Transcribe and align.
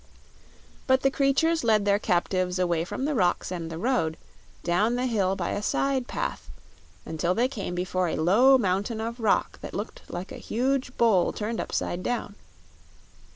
But 0.87 1.01
the 1.03 1.11
creatures 1.11 1.63
led 1.63 1.85
their 1.85 1.99
captives 1.99 2.57
away 2.57 2.83
from 2.85 3.05
the 3.05 3.13
rocks 3.13 3.51
and 3.51 3.69
the 3.69 3.77
road, 3.77 4.17
down 4.63 4.95
the 4.95 5.05
hill 5.05 5.35
by 5.35 5.51
a 5.51 5.61
side 5.61 6.07
path 6.07 6.49
until 7.05 7.35
they 7.35 7.47
came 7.47 7.75
before 7.75 8.07
a 8.07 8.15
low 8.15 8.57
mountain 8.57 8.99
of 8.99 9.19
rock 9.19 9.59
that 9.61 9.75
looked 9.75 10.01
like 10.09 10.31
a 10.31 10.37
huge 10.39 10.97
bowl 10.97 11.31
turned 11.31 11.59
upside 11.59 12.01
down. 12.01 12.33